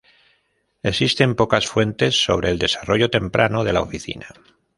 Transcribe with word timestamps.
Existen 0.81 1.35
pocas 1.35 1.67
fuentes 1.67 2.15
sobre 2.23 2.49
el 2.49 2.57
desarrollo 2.57 3.11
temprano 3.11 3.63
de 3.63 3.71
la 3.73 3.81
oficina. 3.81 4.29